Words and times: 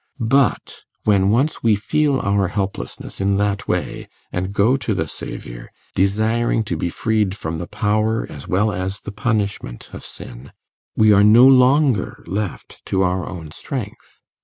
But 0.19 0.77
when 1.03 1.29
once 1.29 1.61
we 1.61 1.75
feel 1.75 2.19
our 2.21 2.47
helplessness 2.47 3.21
in 3.21 3.37
that 3.37 3.67
way, 3.67 4.09
and 4.31 4.51
go 4.51 4.75
to 4.75 4.95
the 4.95 5.07
Saviour, 5.07 5.69
desiring 5.93 6.63
to 6.63 6.75
be 6.75 6.89
freed 6.89 7.37
from 7.37 7.59
the 7.59 7.67
power 7.67 8.25
as 8.27 8.47
well 8.47 8.71
as 8.71 9.01
the 9.01 9.11
punishment 9.11 9.91
of 9.93 10.01
sin, 10.03 10.53
we 10.95 11.13
are 11.13 11.23
no 11.23 11.45
longer 11.47 12.23
left 12.25 12.81
to 12.85 13.03
our 13.03 13.29
own 13.29 13.51
strength. 13.51 14.21